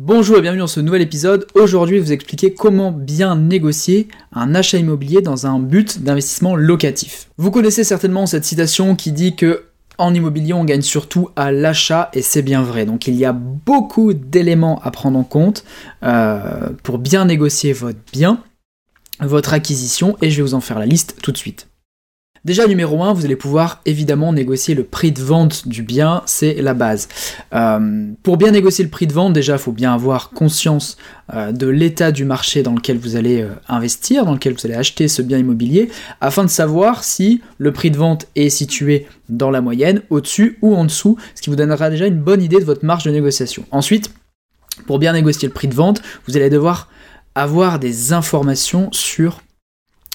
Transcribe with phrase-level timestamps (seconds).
[0.00, 1.48] Bonjour et bienvenue dans ce nouvel épisode.
[1.54, 6.54] Aujourd'hui, je vais vous expliquer comment bien négocier un achat immobilier dans un but d'investissement
[6.54, 7.30] locatif.
[7.36, 9.64] Vous connaissez certainement cette citation qui dit que
[9.98, 12.86] en immobilier, on gagne surtout à l'achat et c'est bien vrai.
[12.86, 15.64] Donc il y a beaucoup d'éléments à prendre en compte
[16.04, 18.40] euh, pour bien négocier votre bien,
[19.18, 21.66] votre acquisition et je vais vous en faire la liste tout de suite.
[22.48, 26.54] Déjà, numéro 1, vous allez pouvoir évidemment négocier le prix de vente du bien, c'est
[26.62, 27.06] la base.
[27.52, 30.96] Euh, pour bien négocier le prix de vente, déjà, il faut bien avoir conscience
[31.34, 34.76] euh, de l'état du marché dans lequel vous allez euh, investir, dans lequel vous allez
[34.76, 35.90] acheter ce bien immobilier,
[36.22, 40.74] afin de savoir si le prix de vente est situé dans la moyenne, au-dessus ou
[40.74, 43.66] en dessous, ce qui vous donnera déjà une bonne idée de votre marge de négociation.
[43.72, 44.10] Ensuite,
[44.86, 46.88] pour bien négocier le prix de vente, vous allez devoir
[47.34, 49.42] avoir des informations sur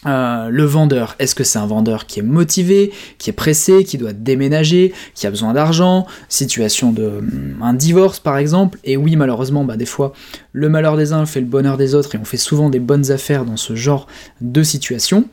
[0.06, 3.98] euh, le vendeur, est-ce que c'est un vendeur qui est motivé, qui est pressé, qui
[3.98, 9.16] doit déménager, qui a besoin d'argent, situation de hum, un divorce par exemple, et oui
[9.16, 10.14] malheureusement bah, des fois
[10.52, 13.12] le malheur des uns fait le bonheur des autres et on fait souvent des bonnes
[13.12, 14.08] affaires dans ce genre
[14.42, 15.26] de situation.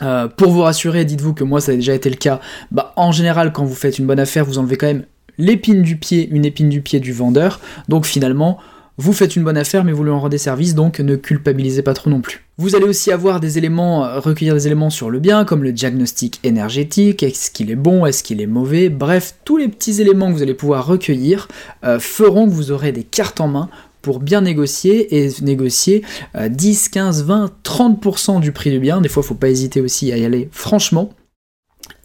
[0.00, 3.12] Euh, pour vous rassurer, dites-vous que moi ça a déjà été le cas, bah, en
[3.12, 5.04] général quand vous faites une bonne affaire vous enlevez quand même
[5.38, 8.58] l'épine du pied, une épine du pied du vendeur, donc finalement
[8.98, 11.94] vous faites une bonne affaire, mais vous lui en rendez service, donc ne culpabilisez pas
[11.94, 12.44] trop non plus.
[12.58, 15.72] Vous allez aussi avoir des éléments, euh, recueillir des éléments sur le bien, comme le
[15.72, 20.28] diagnostic énergétique, est-ce qu'il est bon, est-ce qu'il est mauvais, bref, tous les petits éléments
[20.28, 21.48] que vous allez pouvoir recueillir
[21.84, 23.68] euh, feront que vous aurez des cartes en main
[24.02, 26.02] pour bien négocier et négocier
[26.36, 29.00] 10, 15, 20, 30% du prix du bien.
[29.00, 31.12] Des fois, il ne faut pas hésiter aussi à y aller franchement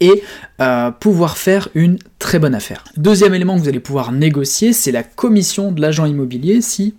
[0.00, 0.22] et
[0.60, 2.84] euh, pouvoir faire une très bonne affaire.
[2.96, 6.94] Deuxième élément que vous allez pouvoir négocier, c'est la commission de l'agent immobilier si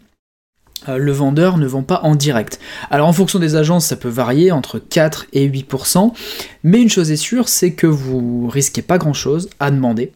[0.87, 2.59] euh, le vendeur ne vend pas en direct.
[2.89, 6.13] Alors en fonction des agences, ça peut varier entre 4 et 8%,
[6.63, 10.13] mais une chose est sûre, c'est que vous risquez pas grand-chose à demander.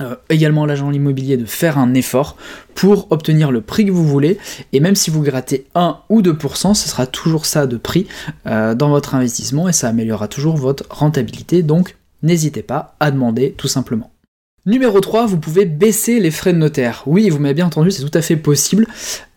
[0.00, 2.36] Euh, également l'agent immobilier de faire un effort
[2.74, 4.38] pour obtenir le prix que vous voulez
[4.72, 8.08] et même si vous grattez 1 ou 2% ce sera toujours ça de prix
[8.48, 11.94] euh, dans votre investissement et ça améliorera toujours votre rentabilité donc
[12.24, 14.10] n'hésitez pas à demander tout simplement.
[14.66, 17.02] Numéro 3, vous pouvez baisser les frais de notaire.
[17.06, 18.86] Oui, vous m'avez bien entendu, c'est tout à fait possible.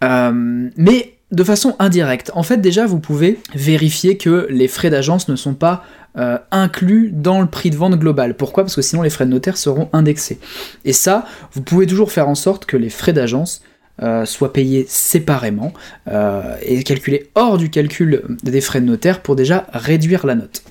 [0.01, 2.31] Euh, mais de façon indirecte.
[2.33, 5.83] En fait, déjà, vous pouvez vérifier que les frais d'agence ne sont pas
[6.17, 8.35] euh, inclus dans le prix de vente global.
[8.35, 8.63] Pourquoi?
[8.63, 10.39] Parce que sinon, les frais de notaire seront indexés.
[10.85, 13.61] Et ça, vous pouvez toujours faire en sorte que les frais d'agence
[14.01, 15.73] euh, soient payés séparément
[16.07, 20.63] euh, et calculés hors du calcul des frais de notaire pour déjà réduire la note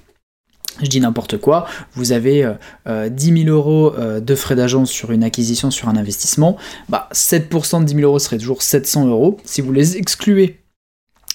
[0.83, 2.47] je dis n'importe quoi, vous avez 10
[2.89, 6.57] euh, 000 euh, euros euh, de frais d'agence sur une acquisition, sur un investissement,
[6.89, 9.39] bah 7% de 10 000 euros serait toujours 700 euros.
[9.45, 10.61] Si vous les excluez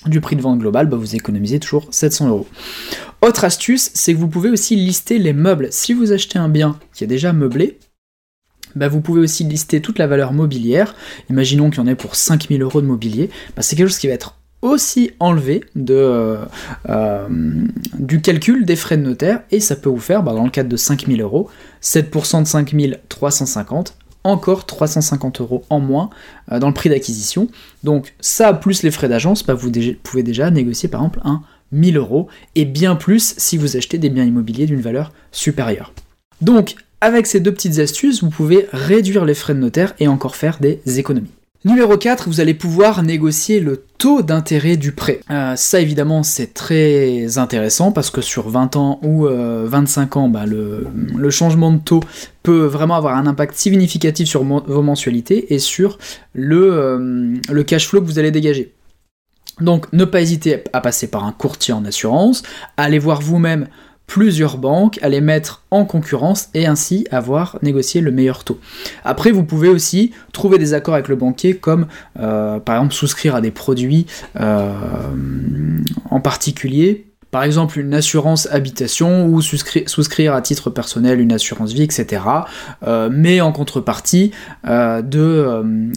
[0.06, 2.47] du prix de vente global, bah vous économisez toujours 700 euros.
[3.22, 5.68] Autre astuce, c'est que vous pouvez aussi lister les meubles.
[5.72, 7.78] Si vous achetez un bien qui est déjà meublé,
[8.75, 10.96] bah vous pouvez aussi lister toute la valeur mobilière.
[11.30, 13.30] Imaginons qu'il y en ait pour 5000 euros de mobilier.
[13.56, 16.45] Bah c'est quelque chose qui va être aussi enlevé euh,
[16.89, 17.27] euh,
[17.97, 20.69] du calcul des frais de notaire et ça peut vous faire, bah, dans le cadre
[20.69, 21.49] de 5000 euros,
[21.81, 26.09] 7% de 5350, encore 350 euros en moins
[26.51, 27.47] euh, dans le prix d'acquisition.
[27.83, 29.71] Donc ça plus les frais d'agence, bah, vous
[30.03, 34.09] pouvez déjà négocier par exemple un 1000 euros et bien plus si vous achetez des
[34.09, 35.94] biens immobiliers d'une valeur supérieure.
[36.41, 40.35] Donc avec ces deux petites astuces, vous pouvez réduire les frais de notaire et encore
[40.35, 41.31] faire des économies.
[41.63, 45.19] Numéro 4, vous allez pouvoir négocier le taux d'intérêt du prêt.
[45.29, 50.27] Euh, ça évidemment c'est très intéressant parce que sur 20 ans ou 25 euh, ans,
[50.27, 52.00] bah, le, changement de taux
[52.41, 56.00] peut vraiment avoir un impact significatif sur vos mensualités et sur
[56.35, 58.73] euh, le cash flow que vous allez dégager.
[59.59, 62.41] Donc ne pas hésiter à passer par un courtier en assurance,
[62.75, 63.67] allez voir vous-même
[64.11, 68.59] plusieurs banques à les mettre en concurrence et ainsi avoir négocié le meilleur taux.
[69.05, 71.88] Après, vous pouvez aussi trouver des accords avec le banquier comme
[72.19, 74.07] euh, par exemple souscrire à des produits
[74.38, 74.73] euh,
[76.09, 81.83] en particulier par exemple une assurance habitation ou souscrire, à titre personnel une assurance vie,
[81.83, 82.21] etc.
[82.85, 84.31] Euh, mais en contrepartie
[84.66, 85.94] d'une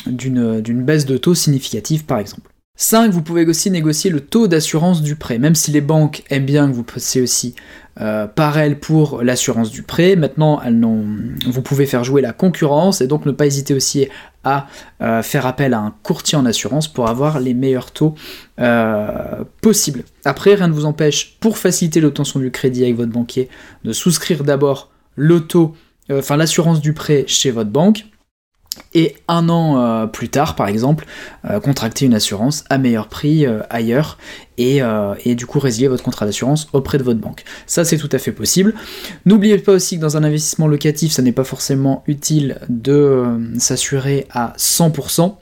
[0.84, 2.54] baisse de taux significative par exemple.
[2.76, 3.12] 5.
[3.12, 6.68] Vous pouvez aussi négocier le taux d'assurance du prêt, même si les banques aiment bien
[6.68, 7.54] que vous passiez aussi
[8.00, 10.16] euh, par elles pour l'assurance du prêt.
[10.16, 14.08] Maintenant, elles vous pouvez faire jouer la concurrence et donc ne pas hésiter aussi
[14.42, 14.66] à
[15.00, 18.14] euh, faire appel à un courtier en assurance pour avoir les meilleurs taux
[18.58, 20.02] euh, possibles.
[20.24, 23.48] Après, rien ne vous empêche, pour faciliter l'obtention du crédit avec votre banquier,
[23.84, 24.90] de souscrire d'abord
[26.10, 28.06] enfin l'assurance du prêt chez votre banque
[28.94, 31.06] et un an euh, plus tard, par exemple,
[31.44, 34.18] euh, contracter une assurance à meilleur prix euh, ailleurs
[34.56, 34.82] et,
[35.24, 37.42] et, du coup résilier votre contrat d'assurance auprès de votre banque.
[37.66, 38.72] Ça, c'est tout à fait possible.
[39.26, 43.24] N'oubliez pas aussi que dans un investissement locatif, ça n'est pas forcément utile de
[43.58, 45.34] s'assurer à 100%.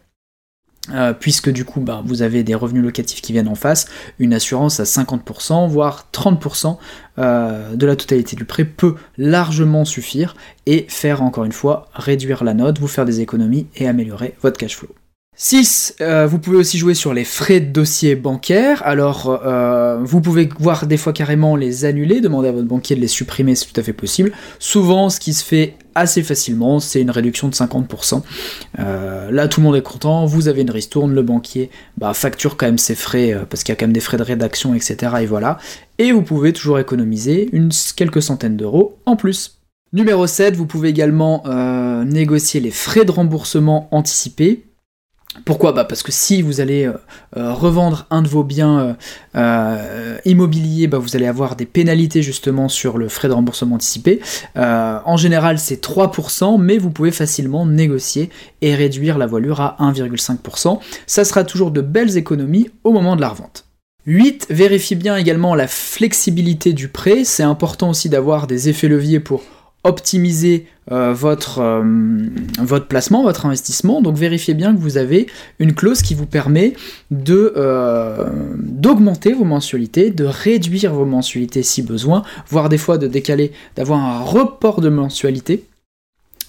[0.90, 3.87] Euh, puisque du coup bah, vous avez des revenus locatifs qui viennent en face,
[4.19, 6.76] une assurance à 50%, voire 30%
[7.19, 10.34] euh, de la totalité du prêt peut largement suffire
[10.67, 14.58] et faire encore une fois réduire la note, vous faire des économies et améliorer votre
[14.58, 14.88] cash flow.
[15.43, 15.96] 6.
[16.00, 18.81] Euh, vous pouvez aussi jouer sur les frais de dossier bancaire.
[18.84, 23.00] Alors, euh, vous pouvez voir des fois carrément les annuler, demander à votre banquier de
[23.00, 24.31] les supprimer, c'est tout à fait possible.
[24.58, 28.23] Souvent, ce qui se fait assez facilement, c'est une réduction de 50%.
[28.79, 32.56] Euh, là, tout le monde est content, vous avez une ristourne, le banquier bah, facture
[32.56, 35.12] quand même ses frais, parce qu'il y a quand même des frais de rédaction, etc.
[35.23, 35.58] Et voilà.
[35.99, 39.58] Et vous pouvez toujours économiser une, quelques centaines d'euros en plus.
[39.93, 41.43] Numéro 7, vous pouvez également
[42.05, 44.64] négocier les frais de remboursement anticipés
[45.44, 46.93] pourquoi bah Parce que si vous allez euh,
[47.37, 48.96] euh, revendre un de vos biens
[49.34, 54.20] euh, immobiliers, bah vous allez avoir des pénalités justement sur le frais de remboursement anticipé.
[54.56, 58.31] en général, c'est 3%, mais vous pouvez facilement négocier
[58.61, 60.79] et réduire la voilure à 1,5%.
[61.06, 63.64] Ça sera toujours de belles économies au moment de la revente.
[64.06, 64.49] 8.
[64.50, 67.25] Vérifiez bien également la flexibilité du prêt.
[67.25, 69.43] C'est important aussi d'avoir des effets leviers pour
[69.84, 71.82] optimiser euh, votre, euh,
[72.58, 74.00] votre placement, votre investissement.
[74.02, 75.26] Donc vérifiez bien que vous avez
[75.58, 76.75] une clause qui vous permet
[77.29, 83.52] euh, d'augmenter vos mensualités, de réduire vos mensualités si besoin, voire des fois de décaler,
[83.76, 85.64] d'avoir un report de mensualité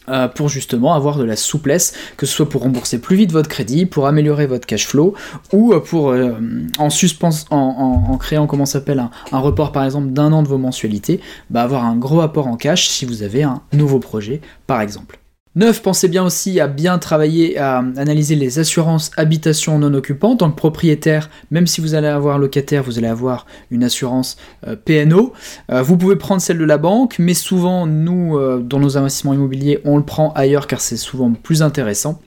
[0.09, 3.49] euh, pour justement avoir de la souplesse, que ce soit pour rembourser plus vite votre
[3.49, 5.13] crédit, pour améliorer votre cash flow,
[5.51, 6.33] ou euh, pour euh,
[6.77, 10.57] en suspense, en, créant comment s'appelle un, un, report par exemple d'un an de vos
[10.57, 11.19] mensualités,
[11.49, 15.22] bah avoir un gros apport en cash si vous avez un nouveau projet par exemple.
[15.55, 15.83] 9.
[15.83, 20.31] Pensez bien aussi à bien travailler, à analyser les assurances habitation non occupant.
[20.31, 24.37] En tant que propriétaire, même si vous allez avoir locataire, vous allez avoir une assurance
[24.67, 25.33] euh, PNO.
[25.71, 29.33] Euh, vous pouvez prendre celle de la banque, mais souvent, nous, euh, dans nos investissements
[29.33, 32.19] immobiliers, on le prend ailleurs car c'est souvent plus intéressant.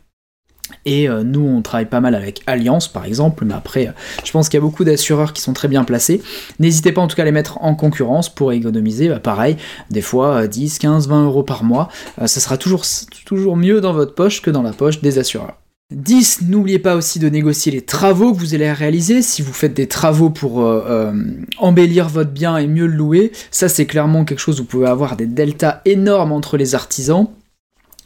[0.87, 3.93] Et euh, nous, on travaille pas mal avec Alliance, par exemple, mais après, euh,
[4.25, 6.23] je pense qu'il y a beaucoup d'assureurs qui sont très bien placés.
[6.61, 9.57] N'hésitez pas en tout cas à les mettre en concurrence pour économiser, bah, pareil,
[9.91, 11.89] des fois 10, 15, 20 euros par mois.
[12.23, 12.85] Euh, ça sera toujours,
[13.25, 15.57] toujours mieux dans votre poche que dans la poche des assureurs.
[15.93, 16.43] 10.
[16.49, 19.23] N'oubliez pas aussi de négocier les travaux que vous allez réaliser.
[19.23, 20.69] Si vous faites des travaux pour
[21.59, 24.89] embellir votre bien et mieux le louer, ça c'est clairement quelque chose où vous pouvez
[24.89, 27.29] avoir des deltas énormes entre les artisans.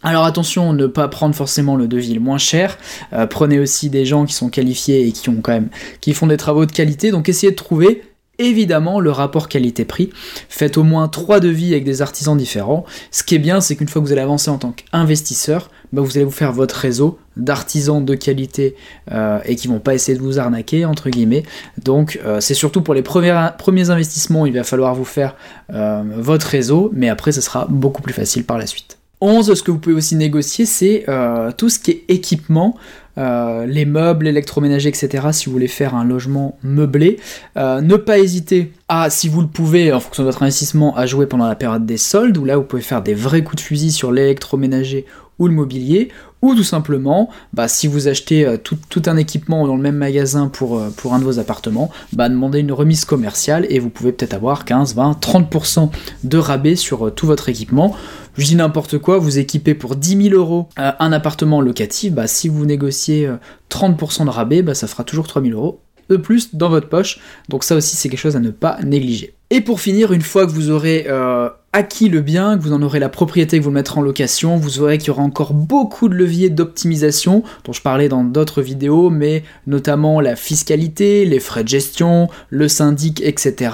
[0.03, 2.79] Alors attention, ne pas prendre forcément le devis le moins cher.
[3.13, 5.69] Euh, prenez aussi des gens qui sont qualifiés et qui ont quand même
[6.01, 7.11] qui font des travaux de qualité.
[7.11, 8.03] Donc essayez de trouver
[8.39, 10.09] évidemment le rapport qualité-prix.
[10.49, 12.87] Faites au moins trois devis avec des artisans différents.
[13.11, 16.01] Ce qui est bien, c'est qu'une fois que vous allez avancer en tant qu'investisseur, bah,
[16.01, 18.77] vous allez vous faire votre réseau d'artisans de qualité
[19.13, 21.43] euh, et qui vont pas essayer de vous arnaquer entre guillemets.
[21.85, 25.37] Donc euh, c'est surtout pour les premiers, premiers investissements, il va falloir vous faire
[25.69, 29.00] votre réseau, mais après ce sera beaucoup plus facile par la suite.
[29.21, 32.77] 11, ce que vous pouvez aussi négocier, c'est euh, tout ce qui est équipement,
[33.19, 35.29] euh, les meubles, l'électroménager, etc.
[35.33, 37.19] Si vous voulez faire un logement meublé,
[37.57, 41.07] euh, ne pas hésiter à, si vous le pouvez, en fonction de votre investissement, à
[41.07, 43.67] jouer pendant la période des soldes, où là vous pouvez faire des vrais coups de
[43.67, 45.05] fusil sur l'électroménager
[45.39, 46.09] ou le mobilier,
[46.43, 50.81] ou tout simplement, bah, si vous achetez tout, un équipement dans le même magasin pour,
[50.97, 54.65] pour un de vos appartements, bah, demandez une remise commerciale et vous pouvez peut-être avoir
[54.65, 55.91] 15, 20, 30%
[56.25, 57.95] de rabais sur tout votre équipement
[58.37, 62.27] je dis n'importe quoi, vous équipez pour 10 000 euros euh, un appartement locatif, bah,
[62.27, 63.31] si vous négociez
[63.71, 66.89] 30% euh, de rabais, bah, ça fera toujours 3 000 euros de plus dans votre
[66.89, 67.21] poche.
[67.49, 69.35] Donc ça aussi c'est quelque chose à ne pas négliger.
[69.51, 72.83] Et pour finir, une fois que vous aurez euh, acquis le bien, que vous en
[72.83, 75.55] aurez la propriété, que vous le mettrez en location, vous aurez qu'il y aura encore
[75.55, 81.41] beaucoup de leviers d'optimisation dont je parlais dans d'autres vidéos, mais notamment la fiscalité, les
[81.41, 83.71] frais de gestion, le syndic, etc.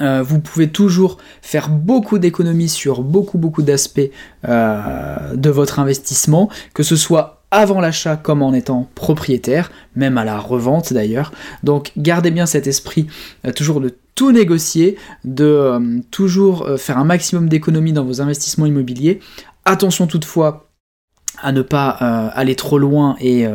[0.00, 4.00] Euh, vous pouvez toujours faire beaucoup d'économies sur beaucoup beaucoup d'aspects
[4.48, 10.24] euh, de votre investissement, que ce soit avant l'achat comme en étant propriétaire, même à
[10.24, 11.32] la revente d'ailleurs.
[11.64, 13.08] Donc gardez bien cet esprit
[13.44, 13.94] euh, toujours de
[14.32, 19.20] négocier, de toujours faire un maximum d'économies dans vos investissements immobiliers.
[19.64, 20.66] Attention toutefois
[21.42, 23.46] à ne pas aller trop loin et,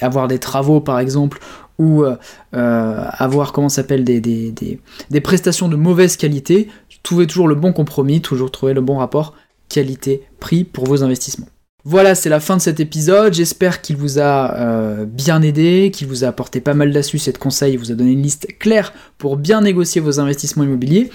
[0.00, 1.40] avoir des travaux par exemple
[1.78, 2.16] ou euh,
[2.54, 6.68] euh, avoir comment s'appelle des, des, prestations de mauvaise qualité,
[7.02, 9.34] trouvez toujours le bon compromis, toujours trouver le bon rapport
[9.68, 11.48] qualité-prix pour vos investissements.
[11.84, 13.34] Voilà, c'est la fin de cet épisode.
[13.34, 17.32] J'espère qu'il vous a euh, bien aidé, qu'il vous a apporté pas mal d'astuces et
[17.32, 21.10] de conseils, il vous a donné une liste claire pour bien négocier vos investissements immobiliers.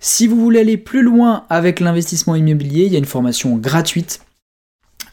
[0.00, 4.20] Si vous voulez aller plus loin avec l'investissement immobilier, il y a une formation gratuite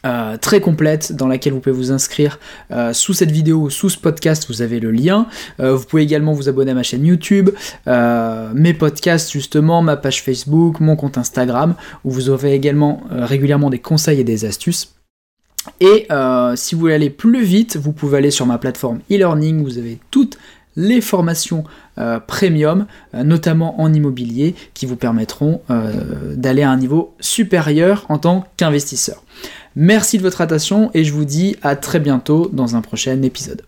[0.04, 2.40] euh, très complète dans laquelle vous pouvez vous inscrire
[2.72, 5.28] euh, sous cette vidéo ou sous ce podcast, vous avez le lien.
[5.60, 7.50] Vous pouvez également vous abonner à ma chaîne YouTube,
[7.86, 13.78] mes podcasts justement, ma page Facebook, mon compte Instagram, où vous aurez également régulièrement des
[13.78, 14.95] conseils et des astuces.
[15.80, 16.08] Et
[16.56, 19.98] si vous voulez aller plus vite, vous pouvez aller sur ma plateforme e-learning, vous avez
[20.10, 20.38] toutes
[20.76, 21.64] les formations
[22.26, 25.62] premium, notamment en immobilier, qui vous permettront
[26.34, 29.22] d'aller à un niveau supérieur en tant qu'investisseur.
[29.74, 33.62] Merci de votre attention et je vous dis à très bientôt dans un prochain épisode.